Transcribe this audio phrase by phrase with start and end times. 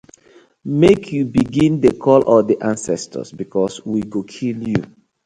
[0.83, 4.81] Mek yu begin de call all de ancestors because we go kill yu.